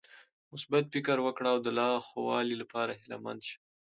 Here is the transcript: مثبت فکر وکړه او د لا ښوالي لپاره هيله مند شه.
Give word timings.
مثبت 0.51 0.83
فکر 0.93 1.17
وکړه 1.23 1.47
او 1.53 1.59
د 1.65 1.67
لا 1.79 1.89
ښوالي 2.07 2.55
لپاره 2.61 2.91
هيله 2.99 3.17
مند 3.25 3.41
شه. 3.49 3.57